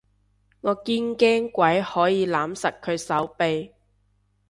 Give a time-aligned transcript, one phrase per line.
[0.61, 3.71] 我堅驚鬼可以攬實佢手臂